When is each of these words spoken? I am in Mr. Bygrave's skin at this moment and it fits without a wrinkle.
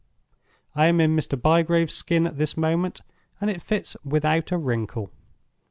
I 0.73 0.87
am 0.87 0.99
in 0.99 1.15
Mr. 1.15 1.39
Bygrave's 1.39 1.93
skin 1.93 2.25
at 2.25 2.39
this 2.39 2.57
moment 2.57 3.01
and 3.39 3.51
it 3.51 3.61
fits 3.61 3.95
without 4.03 4.51
a 4.51 4.57
wrinkle. 4.57 5.11